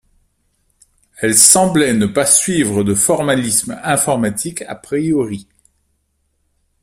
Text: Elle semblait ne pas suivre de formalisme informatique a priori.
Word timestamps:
Elle 1.19 1.37
semblait 1.37 1.93
ne 1.93 2.07
pas 2.07 2.25
suivre 2.25 2.83
de 2.83 2.95
formalisme 2.95 3.79
informatique 3.83 4.63
a 4.63 4.73
priori. 4.73 5.47